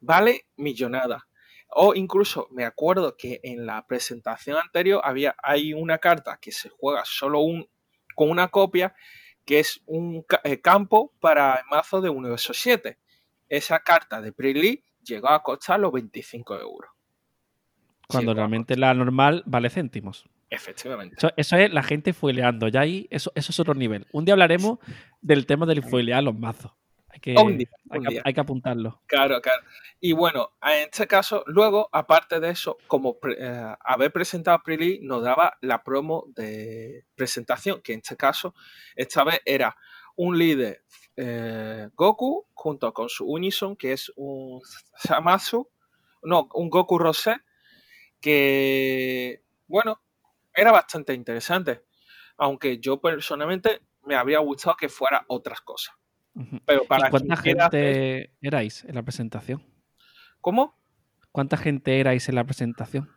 vale 0.00 0.46
millonada. 0.56 1.26
O 1.76 1.94
incluso 1.94 2.48
me 2.52 2.64
acuerdo 2.64 3.16
que 3.16 3.40
en 3.42 3.66
la 3.66 3.84
presentación 3.86 4.56
anterior 4.56 5.00
había 5.02 5.34
hay 5.42 5.74
una 5.74 5.98
carta 5.98 6.38
que 6.40 6.52
se 6.52 6.68
juega 6.68 7.02
solo 7.04 7.40
un, 7.40 7.68
con 8.14 8.30
una 8.30 8.48
copia, 8.48 8.94
que 9.44 9.58
es 9.58 9.82
un 9.86 10.24
eh, 10.44 10.60
campo 10.60 11.12
para 11.20 11.56
el 11.56 11.64
mazo 11.70 12.00
de 12.00 12.10
Universo 12.10 12.54
7. 12.54 12.98
Esa 13.48 13.80
carta 13.80 14.20
de 14.20 14.32
Prilly 14.32 14.84
llegó 15.02 15.28
a 15.28 15.42
costar 15.42 15.80
los 15.80 15.92
25 15.92 16.58
euros. 16.60 16.90
Cuando 18.06 18.34
realmente 18.34 18.76
la 18.76 18.94
normal 18.94 19.42
vale 19.46 19.68
céntimos. 19.68 20.24
Efectivamente. 20.50 21.16
Eso, 21.36 21.56
es 21.56 21.72
la 21.72 21.82
gente 21.82 22.12
foileando. 22.12 22.68
Ya 22.68 22.80
ahí, 22.80 23.08
eso, 23.10 23.32
eso 23.34 23.50
es 23.50 23.58
otro 23.58 23.74
nivel. 23.74 24.06
Un 24.12 24.24
día 24.24 24.34
hablaremos 24.34 24.78
del 25.20 25.46
tema 25.46 25.66
del 25.66 25.82
foilear 25.82 26.22
los 26.22 26.38
mazos. 26.38 26.72
Hay 27.14 27.20
que, 27.20 27.36
hay, 28.24 28.34
que, 28.34 28.40
apuntarlo. 28.40 29.00
Claro, 29.06 29.40
claro. 29.40 29.62
Y 30.00 30.12
bueno, 30.12 30.50
en 30.62 30.88
este 30.88 31.06
caso, 31.06 31.44
luego, 31.46 31.88
aparte 31.92 32.40
de 32.40 32.50
eso, 32.50 32.76
como 32.88 33.18
eh, 33.38 33.74
haber 33.80 34.12
presentado 34.12 34.56
a 34.56 34.62
nos 35.00 35.22
daba 35.22 35.56
la 35.60 35.84
promo 35.84 36.24
de 36.34 37.06
presentación, 37.14 37.80
que 37.82 37.92
en 37.92 38.00
este 38.00 38.16
caso, 38.16 38.54
esta 38.96 39.22
vez 39.22 39.40
era 39.44 39.76
un 40.16 40.36
líder 40.36 40.82
eh, 41.16 41.88
Goku 41.94 42.48
junto 42.52 42.92
con 42.92 43.08
su 43.08 43.26
Unison, 43.26 43.76
que 43.76 43.92
es 43.92 44.12
un 44.16 44.60
Samasu, 44.96 45.68
no, 46.22 46.48
un 46.54 46.68
Goku 46.68 46.98
Rosé, 46.98 47.36
que, 48.20 49.44
bueno, 49.68 50.02
era 50.52 50.72
bastante 50.72 51.14
interesante. 51.14 51.84
Aunque 52.36 52.78
yo 52.78 53.00
personalmente 53.00 53.82
me 54.02 54.16
habría 54.16 54.40
gustado 54.40 54.76
que 54.76 54.88
fuera 54.88 55.24
otras 55.28 55.60
cosas. 55.60 55.94
Pero 56.66 56.84
para 56.84 57.10
¿Cuánta 57.10 57.36
gente 57.36 58.30
erais 58.42 58.84
en 58.84 58.94
la 58.94 59.02
presentación? 59.02 59.62
¿Cómo? 60.40 60.78
¿Cuánta 61.32 61.56
gente 61.56 62.00
erais 62.00 62.28
en 62.28 62.34
la 62.34 62.44
presentación? 62.44 63.10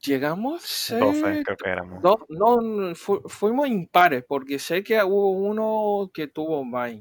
Llegamos. 0.00 0.92
12, 0.98 1.42
creo 1.44 1.56
que 1.56 1.70
éramos. 1.70 2.02
No, 2.28 2.94
fuimos 2.94 3.68
impares, 3.68 4.24
porque 4.26 4.58
sé 4.58 4.82
que 4.82 5.02
hubo 5.02 5.30
uno 5.30 6.10
que 6.12 6.26
tuvo 6.26 6.64
más. 6.64 6.92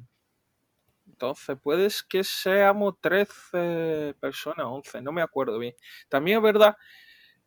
Entonces, 1.07 1.57
puedes 1.61 2.03
que 2.03 2.23
seamos 2.23 2.95
13 3.01 4.15
personas, 4.19 4.65
11, 4.67 5.01
no 5.01 5.11
me 5.11 5.21
acuerdo 5.21 5.57
bien. 5.59 5.75
También 6.09 6.37
es 6.37 6.43
verdad 6.43 6.77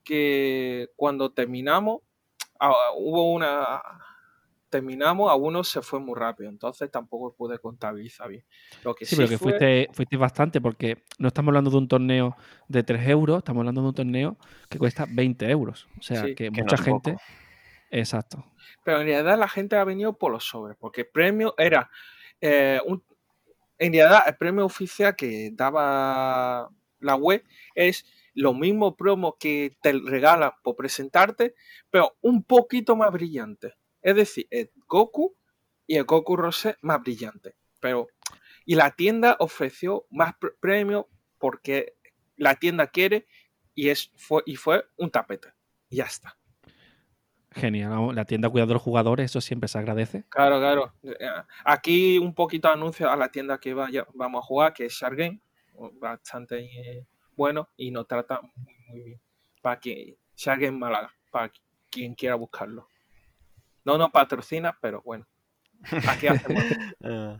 que 0.02 0.90
cuando 0.96 1.32
terminamos, 1.32 2.02
ah, 2.60 2.72
hubo 2.96 3.32
una 3.32 3.80
terminamos, 4.74 5.30
a 5.30 5.36
uno 5.36 5.62
se 5.62 5.82
fue 5.82 6.00
muy 6.00 6.16
rápido, 6.18 6.50
entonces 6.50 6.90
tampoco 6.90 7.32
pude 7.32 7.60
contabilizar 7.60 8.28
bien. 8.28 8.44
Lo 8.82 8.92
que 8.92 9.04
sí, 9.04 9.14
pero 9.14 9.28
que 9.28 9.38
fuiste, 9.38 9.88
fuiste 9.92 10.16
bastante, 10.16 10.60
porque 10.60 11.04
no 11.16 11.28
estamos 11.28 11.50
hablando 11.50 11.70
de 11.70 11.76
un 11.76 11.86
torneo 11.86 12.36
de 12.66 12.82
3 12.82 13.08
euros, 13.08 13.38
estamos 13.38 13.60
hablando 13.60 13.82
de 13.82 13.86
un 13.86 13.94
torneo 13.94 14.36
que 14.68 14.78
cuesta 14.78 15.06
20 15.08 15.48
euros. 15.48 15.86
O 15.96 16.02
sea, 16.02 16.34
que, 16.34 16.50
mucha 16.50 16.76
gente... 16.76 17.16
Exacto. 17.88 18.44
Pero 18.84 19.00
en 19.00 19.06
realidad 19.06 19.38
la 19.38 19.46
gente 19.46 19.76
ha 19.76 19.84
venido 19.84 20.18
por 20.18 20.32
los 20.32 20.42
sobres, 20.42 20.76
porque 20.76 21.02
el 21.02 21.06
premio 21.06 21.54
era 21.56 21.88
eh, 22.40 22.80
un... 22.84 23.00
En 23.78 23.92
realidad 23.92 24.24
el 24.26 24.36
premio 24.36 24.64
oficial 24.64 25.14
que 25.14 25.50
daba 25.52 26.68
la 26.98 27.14
web 27.14 27.44
es 27.76 28.04
lo 28.34 28.54
mismo 28.54 28.96
promo 28.96 29.36
que 29.38 29.76
te 29.80 29.92
regalan 29.92 30.50
por 30.64 30.74
presentarte, 30.74 31.54
pero 31.90 32.16
un 32.22 32.42
poquito 32.42 32.96
más 32.96 33.12
brillante. 33.12 33.74
Es 34.04 34.14
decir, 34.14 34.46
el 34.50 34.70
Goku 34.86 35.34
y 35.86 35.96
el 35.96 36.04
Goku 36.04 36.36
Rosé 36.36 36.76
más 36.82 37.00
brillante. 37.00 37.56
Pero, 37.80 38.06
y 38.66 38.74
la 38.74 38.90
tienda 38.90 39.36
ofreció 39.40 40.06
más 40.10 40.34
premios 40.60 41.06
porque 41.38 41.94
la 42.36 42.54
tienda 42.56 42.86
quiere 42.86 43.26
y, 43.74 43.88
es, 43.88 44.12
fue, 44.16 44.42
y 44.44 44.56
fue 44.56 44.84
un 44.98 45.10
tapete. 45.10 45.48
Y 45.88 45.96
ya 45.96 46.04
está. 46.04 46.36
Genial. 47.52 48.14
La 48.14 48.26
tienda 48.26 48.50
cuida 48.50 48.66
de 48.66 48.74
los 48.74 48.82
jugadores, 48.82 49.30
eso 49.30 49.40
siempre 49.40 49.68
se 49.68 49.78
agradece. 49.78 50.24
Claro, 50.28 50.58
claro. 50.58 50.92
Aquí 51.64 52.18
un 52.18 52.34
poquito 52.34 52.68
anuncio 52.68 53.10
a 53.10 53.16
la 53.16 53.30
tienda 53.30 53.58
que 53.58 53.72
vaya, 53.72 54.06
vamos 54.12 54.44
a 54.44 54.46
jugar, 54.46 54.74
que 54.74 54.86
es 54.86 54.92
Shargen. 54.92 55.40
Bastante 55.98 56.58
eh, 56.58 57.06
bueno 57.34 57.70
y 57.76 57.90
nos 57.90 58.06
trata 58.06 58.40
muy, 58.42 58.76
muy 58.86 59.02
bien. 59.02 59.20
Para 59.62 59.80
que 59.80 60.18
Shargen 60.36 60.78
Málaga, 60.78 61.12
para 61.30 61.50
quien 61.90 62.14
quiera 62.14 62.34
buscarlo. 62.34 62.88
No 63.84 63.98
nos 63.98 64.10
patrocina, 64.10 64.76
pero 64.80 65.02
bueno. 65.02 65.26
Aquí 66.08 66.26
hacemos. 66.26 66.62
Ah. 67.04 67.38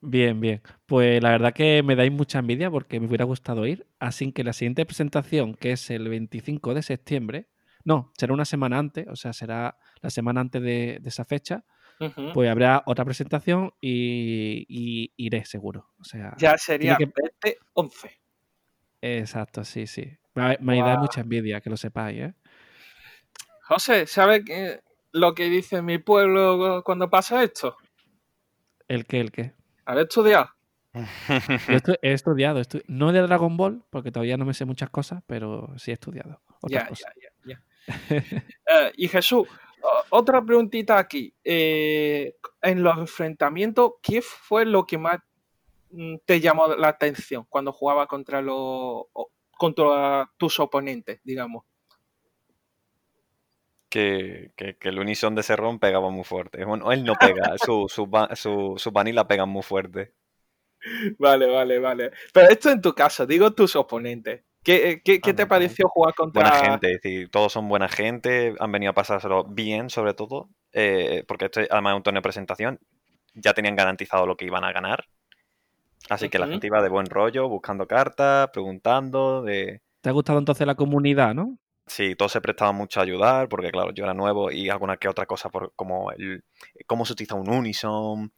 Bien, 0.00 0.40
bien. 0.40 0.62
Pues 0.86 1.22
la 1.22 1.30
verdad 1.30 1.52
que 1.52 1.82
me 1.82 1.94
dais 1.94 2.10
mucha 2.10 2.40
envidia 2.40 2.70
porque 2.70 2.98
me 2.98 3.06
hubiera 3.06 3.24
gustado 3.24 3.66
ir. 3.66 3.86
Así 4.00 4.32
que 4.32 4.42
la 4.42 4.52
siguiente 4.52 4.84
presentación, 4.84 5.54
que 5.54 5.72
es 5.72 5.90
el 5.90 6.08
25 6.08 6.74
de 6.74 6.82
septiembre, 6.82 7.48
no, 7.84 8.12
será 8.16 8.34
una 8.34 8.44
semana 8.44 8.78
antes, 8.78 9.06
o 9.08 9.16
sea, 9.16 9.32
será 9.32 9.78
la 10.00 10.10
semana 10.10 10.40
antes 10.40 10.62
de, 10.62 11.00
esa 11.04 11.24
fecha, 11.24 11.64
pues 12.34 12.50
habrá 12.50 12.82
otra 12.86 13.04
presentación 13.04 13.72
y, 13.80 15.12
iré 15.16 15.44
seguro. 15.44 15.92
O 15.98 16.04
sea, 16.04 16.34
ya 16.36 16.58
sería 16.58 16.96
que... 16.96 17.06
2011. 17.06 18.20
Exacto, 19.02 19.64
sí, 19.64 19.86
sí. 19.86 20.16
Me, 20.34 20.58
me 20.60 20.80
da 20.80 20.98
mucha 20.98 21.20
envidia, 21.20 21.60
que 21.60 21.70
lo 21.70 21.76
sepáis, 21.76 22.18
¿eh? 22.18 22.34
José, 23.72 24.06
¿sabes 24.06 24.42
lo 25.12 25.34
que 25.34 25.44
dice 25.44 25.80
mi 25.80 25.96
pueblo 25.96 26.82
cuando 26.84 27.08
pasa 27.08 27.42
esto? 27.42 27.78
¿El 28.86 29.06
qué? 29.06 29.20
¿El 29.20 29.32
qué? 29.32 29.54
¿Has 29.86 29.96
estudiado? 29.96 30.50
he 32.02 32.12
estudiado, 32.12 32.60
no 32.86 33.12
de 33.12 33.22
Dragon 33.22 33.56
Ball, 33.56 33.82
porque 33.88 34.12
todavía 34.12 34.36
no 34.36 34.44
me 34.44 34.52
sé 34.52 34.66
muchas 34.66 34.90
cosas, 34.90 35.22
pero 35.26 35.72
sí 35.78 35.90
he 35.90 35.94
estudiado. 35.94 36.42
ya, 36.68 36.86
ya, 36.90 37.32
ya, 37.46 37.62
eh, 37.88 38.92
y 38.94 39.08
Jesús, 39.08 39.48
otra 40.10 40.44
preguntita 40.44 40.98
aquí. 40.98 41.34
Eh, 41.42 42.36
en 42.60 42.82
los 42.82 42.98
enfrentamientos, 42.98 43.92
¿qué 44.02 44.20
fue 44.20 44.66
lo 44.66 44.84
que 44.84 44.98
más 44.98 45.18
mm, 45.92 46.16
te 46.26 46.42
llamó 46.42 46.68
la 46.74 46.88
atención 46.88 47.46
cuando 47.48 47.72
jugaba 47.72 48.06
contra, 48.06 48.42
los, 48.42 49.04
contra 49.56 50.30
tus 50.36 50.60
oponentes, 50.60 51.20
digamos? 51.24 51.64
Que, 53.92 54.76
el 54.80 54.98
unison 54.98 55.34
de 55.34 55.42
Serrón 55.42 55.78
pegaba 55.78 56.10
muy 56.10 56.24
fuerte. 56.24 56.64
Bueno, 56.64 56.90
él 56.92 57.04
no 57.04 57.14
pega, 57.14 57.54
su, 57.64 57.86
su, 57.88 58.08
su, 58.34 58.74
su 58.78 58.90
vanilla 58.90 59.28
pegan 59.28 59.50
muy 59.50 59.62
fuerte. 59.62 60.14
Vale, 61.18 61.46
vale, 61.46 61.78
vale. 61.78 62.10
Pero 62.32 62.48
esto 62.48 62.70
en 62.70 62.80
tu 62.80 62.94
caso, 62.94 63.26
digo 63.26 63.52
tus 63.52 63.76
oponentes. 63.76 64.42
¿Qué, 64.64 65.02
qué, 65.04 65.18
te 65.18 65.46
pareció 65.46 65.88
jugar 65.88 66.14
contra.? 66.14 66.42
Buena 66.42 66.64
gente, 66.64 66.86
es 66.86 67.02
decir, 67.02 67.30
todos 67.30 67.52
son 67.52 67.68
buena 67.68 67.88
gente, 67.88 68.54
han 68.58 68.72
venido 68.72 68.90
a 68.90 68.94
pasárselo 68.94 69.44
bien, 69.44 69.90
sobre 69.90 70.14
todo, 70.14 70.48
eh, 70.72 71.24
porque 71.26 71.46
esto 71.46 71.60
además 71.68 71.92
es 71.92 71.96
un 71.96 72.02
torneo 72.04 72.20
de 72.20 72.22
presentación, 72.22 72.80
ya 73.34 73.54
tenían 73.54 73.74
garantizado 73.74 74.24
lo 74.24 74.36
que 74.36 74.46
iban 74.46 74.64
a 74.64 74.72
ganar. 74.72 75.04
Así 76.08 76.28
que 76.28 76.38
la 76.38 76.46
gente 76.46 76.66
iba 76.66 76.82
de 76.82 76.88
buen 76.88 77.06
rollo, 77.06 77.48
buscando 77.48 77.86
cartas, 77.86 78.50
preguntando. 78.52 79.42
De... 79.42 79.82
¿Te 80.00 80.08
ha 80.08 80.12
gustado 80.12 80.38
entonces 80.38 80.66
la 80.66 80.74
comunidad, 80.74 81.34
no? 81.34 81.58
Sí, 81.86 82.14
todos 82.14 82.32
se 82.32 82.40
prestaban 82.40 82.76
mucho 82.76 83.00
a 83.00 83.02
ayudar, 83.02 83.48
porque 83.48 83.70
claro, 83.70 83.92
yo 83.92 84.04
era 84.04 84.14
nuevo 84.14 84.50
y 84.50 84.68
alguna 84.68 84.96
que 84.96 85.08
otra 85.08 85.26
cosa, 85.26 85.50
por, 85.50 85.72
como 85.74 86.12
el, 86.12 86.44
cómo 86.86 87.04
se 87.04 87.12
utiliza 87.12 87.34
un 87.34 87.50
Unison, 87.50 88.32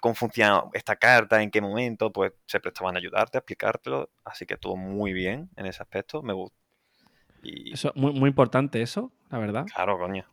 cómo 0.00 0.14
funciona 0.14 0.64
esta 0.72 0.96
carta, 0.96 1.42
en 1.42 1.50
qué 1.50 1.60
momento, 1.60 2.12
pues 2.12 2.32
se 2.46 2.60
prestaban 2.60 2.96
a 2.96 2.98
ayudarte, 2.98 3.38
a 3.38 3.40
explicártelo, 3.40 4.10
así 4.24 4.44
que 4.46 4.56
todo 4.56 4.76
muy 4.76 5.12
bien 5.12 5.50
en 5.56 5.66
ese 5.66 5.82
aspecto, 5.82 6.22
me 6.22 6.32
gusta. 6.32 6.58
Y... 7.42 7.72
Eso, 7.72 7.92
muy, 7.94 8.12
muy 8.12 8.28
importante 8.28 8.82
eso, 8.82 9.12
la 9.30 9.38
verdad. 9.38 9.66
Claro, 9.72 9.98
coño. 9.98 10.24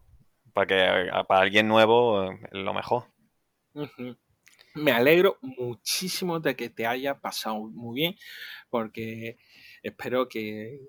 Para 0.53 0.67
que 0.67 1.11
para 1.27 1.41
alguien 1.41 1.67
nuevo 1.67 2.31
es 2.31 2.39
lo 2.51 2.73
mejor. 2.73 3.05
Me 4.75 4.91
alegro 4.91 5.37
muchísimo 5.41 6.39
de 6.39 6.55
que 6.55 6.69
te 6.69 6.87
haya 6.87 7.19
pasado 7.19 7.59
muy 7.59 7.95
bien, 7.95 8.15
porque 8.69 9.37
espero 9.83 10.27
que 10.27 10.79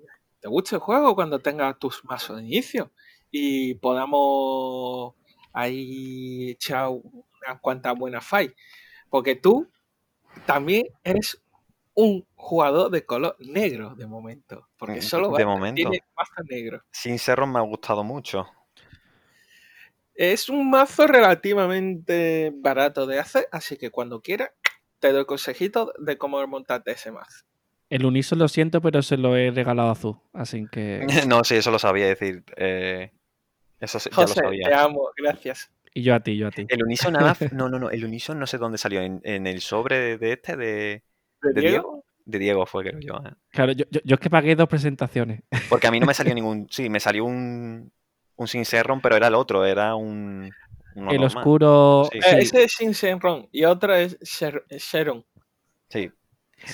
te 0.45 0.51
guste 0.51 0.75
el 0.75 0.83
juego, 0.83 1.15
cuando 1.15 1.39
tengas 1.39 1.79
tus 1.79 2.05
mazos 2.05 2.37
de 2.37 2.43
inicio 2.43 2.93
y 3.31 3.77
podamos 3.77 5.15
ahí 5.55 6.51
echar 6.51 6.91
unas 6.91 7.61
cuantas 7.63 7.97
buenas 7.97 8.27
fights. 8.27 8.55
Porque 9.09 9.37
tú 9.37 9.71
también 10.45 10.85
eres 11.03 11.43
un 11.95 12.27
jugador 12.35 12.91
de 12.91 13.07
color 13.07 13.37
negro 13.39 13.95
de 13.95 14.07
momento. 14.07 14.69
Porque 14.77 14.99
mm, 14.99 15.03
solo 15.03 15.31
de 15.31 15.47
momento. 15.47 15.77
tiene 15.77 16.05
mazo 16.15 16.43
negro. 16.47 16.83
Sin 16.91 17.19
cerro 17.19 17.47
me 17.47 17.59
ha 17.59 17.63
gustado 17.63 18.05
mucho. 18.05 18.47
Es 20.15 20.51
un 20.51 20.69
mazo 20.69 21.07
relativamente 21.07 22.53
barato 22.55 23.07
de 23.07 23.19
hacer, 23.19 23.49
así 23.51 23.79
que 23.79 23.91
cuando 23.91 24.21
quieras 24.21 24.51
te 24.99 25.11
doy 25.11 25.25
consejitos 25.25 25.91
de 25.99 26.19
cómo 26.19 26.47
montarte 26.47 26.91
ese 26.91 27.11
mazo. 27.13 27.47
El 27.91 28.07
Uniso 28.07 28.35
lo 28.37 28.49
siento, 28.49 28.81
pero 28.81 29.03
se 29.03 29.17
lo 29.17 29.37
he 29.37 29.51
regalado 29.51 29.89
a 29.89 29.93
Azul, 29.93 30.17
así 30.33 30.67
que... 30.71 31.07
no, 31.29 31.45
sí, 31.45 31.57
eso 31.57 31.71
lo 31.71 31.79
sabía 31.79 32.07
decir. 32.07 32.45
Eh, 32.57 33.13
eso 33.81 33.99
ya 33.99 34.23
lo 34.23 34.29
sabía. 34.29 34.69
te 34.69 34.75
amo, 34.75 35.11
gracias. 35.17 35.71
Y 35.93 36.03
yo 36.03 36.15
a 36.15 36.21
ti, 36.21 36.37
yo 36.37 36.49
a 36.49 36.51
ti. 36.51 36.67
El 36.69 36.83
Unison 36.83 37.13
nada, 37.13 37.37
no, 37.53 37.69
no, 37.69 37.79
no, 37.79 37.91
el 37.91 38.05
Unison 38.05 38.39
no 38.39 38.47
sé 38.47 38.59
dónde 38.59 38.79
salió, 38.79 39.01
en, 39.01 39.47
el 39.47 39.61
sobre 39.61 40.19
de 40.19 40.33
este, 40.33 40.57
de, 40.57 41.03
¿De, 41.41 41.61
Diego? 41.61 42.05
De 42.25 42.39
Diego 42.39 42.67
fue, 42.67 42.83
creo 42.85 43.01
yo. 43.01 43.15
¿eh? 43.25 43.33
Claro, 43.51 43.73
yo, 43.73 43.85
yo, 43.91 44.15
es 44.15 44.21
que 44.21 44.31
pagué 44.31 44.57
dos 44.57 44.69
presentaciones. 44.69 45.43
Porque 45.69 45.87
a 45.87 45.91
mí 45.93 46.01
no 46.01 46.07
me 46.07 46.15
salió 46.15 46.35
ningún, 46.35 46.67
sí, 46.71 46.89
me 46.89 46.99
salió 46.99 47.25
un, 47.25 47.93
un 48.37 48.49
Sincerron, 48.49 49.01
pero 49.01 49.15
era 49.15 49.29
el 49.29 49.35
otro, 49.35 49.65
era 49.65 49.95
un... 49.95 50.51
el 50.97 51.23
oscuro... 51.23 52.09
Eh, 52.13 52.21
ese 52.39 52.65
es 52.65 52.73
Sincerron 52.73 53.49
y 53.53 53.65
otro 53.65 53.95
es 53.95 54.19
Sharon. 54.21 55.25
Sí. 55.91 56.11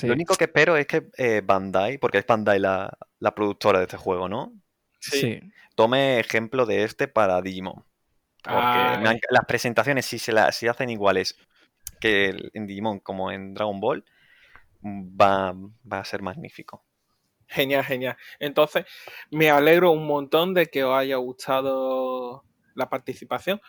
Lo 0.03 0.13
único 0.13 0.37
que 0.37 0.45
espero 0.45 0.77
es 0.77 0.87
que 0.87 1.09
eh, 1.17 1.43
Bandai, 1.45 1.99
porque 1.99 2.19
es 2.19 2.27
Bandai 2.27 2.59
la, 2.59 2.97
la, 3.19 3.35
productora 3.35 3.79
de 3.79 3.85
este 3.85 3.97
juego, 3.97 4.29
¿no? 4.29 4.53
Sí. 5.01 5.41
Tome 5.75 6.21
ejemplo 6.21 6.67
de 6.67 6.85
este 6.85 7.09
para 7.09 7.41
Digimon. 7.43 7.85
Porque 8.43 9.21
las 9.31 9.45
presentaciones, 9.47 10.07
si 10.07 10.19
se 10.19 10.33
las 10.33 10.57
si 10.57 10.69
hacen 10.69 10.91
iguales 10.91 11.37
que 12.01 12.35
en 12.55 12.67
Digimon 12.67 13.01
como 13.01 13.31
en 13.31 13.55
Dragon 13.55 13.81
Ball, 13.81 14.05
va, 14.85 15.53
va 15.53 15.99
a 15.99 16.05
ser 16.05 16.23
magnífico. 16.23 16.85
Genial, 17.47 17.85
genial. 17.85 18.17
Entonces, 18.39 18.87
me 19.31 19.51
alegro 19.51 19.91
un 19.91 20.07
montón 20.07 20.55
de 20.55 20.67
que 20.67 20.85
os 20.85 20.97
haya 20.97 21.17
gustado 21.17 22.45
la 22.75 22.89
participación. 22.89 23.61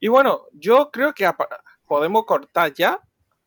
Y 0.00 0.08
bueno, 0.08 0.46
yo 0.52 0.90
creo 0.90 1.12
que 1.12 1.30
podemos 1.86 2.24
cortar 2.24 2.72
ya 2.72 3.00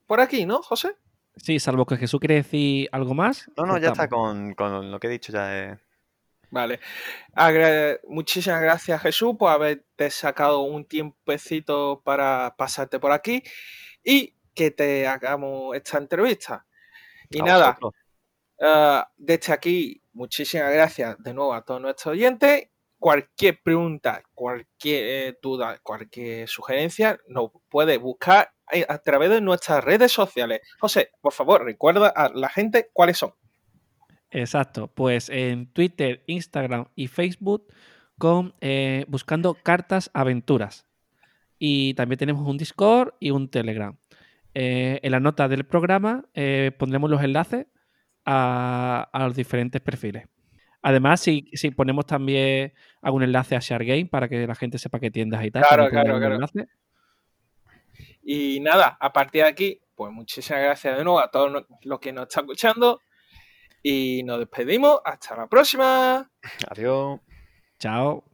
por 0.05 0.21
aquí, 0.21 0.45
¿no, 0.45 0.61
José? 0.61 0.95
Sí, 1.41 1.59
salvo 1.59 1.85
que 1.85 1.97
Jesús 1.97 2.19
quiere 2.19 2.35
decir 2.35 2.89
algo 2.91 3.13
más. 3.13 3.49
No, 3.57 3.65
no, 3.65 3.77
ya 3.77 3.89
está 3.89 4.07
con, 4.07 4.55
lo 4.57 4.99
que 4.99 5.07
he 5.07 5.11
dicho, 5.11 5.31
ya 5.31 5.79
Vale. 6.51 6.79
muchísimas 8.07 8.61
gracias, 8.61 9.01
Jesús, 9.01 9.35
por 9.37 9.51
haberte 9.51 10.09
sacado 10.09 10.61
un 10.61 10.85
tiempecito 10.85 12.01
para 12.03 12.55
pasarte 12.57 12.99
por 12.99 13.11
aquí 13.11 13.43
y 14.03 14.35
que 14.53 14.71
te 14.71 15.07
hagamos 15.07 15.75
esta 15.75 15.97
entrevista. 15.97 16.65
Y 17.29 17.41
nada, 17.41 17.77
uh, 17.81 19.03
desde 19.15 19.53
aquí, 19.53 20.03
muchísimas 20.13 20.73
gracias 20.73 21.15
de 21.19 21.33
nuevo 21.33 21.53
a 21.53 21.63
todos 21.63 21.81
nuestros 21.81 22.13
oyentes. 22.13 22.69
Cualquier 22.97 23.61
pregunta, 23.61 24.21
cualquier 24.33 25.03
eh, 25.05 25.37
duda, 25.41 25.79
cualquier 25.81 26.49
sugerencia, 26.49 27.17
nos 27.29 27.51
puede 27.69 27.97
buscar 27.97 28.51
a 28.87 28.97
través 28.99 29.29
de 29.29 29.41
nuestras 29.41 29.83
redes 29.83 30.11
sociales. 30.11 30.61
José, 30.79 31.11
por 31.21 31.33
favor, 31.33 31.63
recuerda 31.63 32.09
a 32.09 32.29
la 32.29 32.49
gente 32.49 32.89
cuáles 32.93 33.17
son. 33.17 33.33
Exacto, 34.31 34.87
pues 34.87 35.29
en 35.29 35.71
Twitter, 35.73 36.23
Instagram 36.27 36.87
y 36.95 37.07
Facebook 37.07 37.67
con 38.17 38.53
eh, 38.61 39.05
buscando 39.07 39.55
cartas 39.55 40.11
aventuras. 40.13 40.85
Y 41.57 41.93
también 41.95 42.19
tenemos 42.19 42.47
un 42.47 42.57
Discord 42.57 43.13
y 43.19 43.31
un 43.31 43.49
Telegram. 43.49 43.97
Eh, 44.53 44.99
en 45.03 45.11
la 45.11 45.19
nota 45.19 45.47
del 45.47 45.65
programa 45.65 46.25
eh, 46.33 46.71
pondremos 46.77 47.09
los 47.09 47.21
enlaces 47.23 47.65
a, 48.25 49.09
los 49.13 49.35
diferentes 49.35 49.81
perfiles. 49.81 50.27
Además, 50.81 51.19
si, 51.19 51.49
si, 51.53 51.71
ponemos 51.71 52.05
también 52.05 52.73
algún 53.01 53.23
enlace 53.23 53.55
a 53.55 53.59
ShareGame 53.59 54.05
para 54.05 54.29
que 54.29 54.47
la 54.47 54.55
gente 54.55 54.77
sepa 54.77 54.99
qué 54.99 55.11
tiendas 55.11 55.43
y 55.43 55.51
tal. 55.51 55.63
Claro, 55.63 55.89
claro, 55.89 56.19
claro. 56.19 56.37
Y 58.31 58.59
nada, 58.59 58.95
a 58.99 59.11
partir 59.11 59.41
de 59.41 59.47
aquí, 59.47 59.81
pues 59.95 60.11
muchísimas 60.13 60.61
gracias 60.61 60.95
de 60.95 61.03
nuevo 61.03 61.19
a 61.19 61.31
todos 61.31 61.65
los 61.81 61.99
que 61.99 62.13
nos 62.13 62.27
están 62.27 62.43
escuchando. 62.43 63.01
Y 63.81 64.21
nos 64.21 64.37
despedimos. 64.37 64.99
Hasta 65.03 65.35
la 65.35 65.47
próxima. 65.47 66.29
Adiós. 66.69 67.21
Chao. 67.79 68.28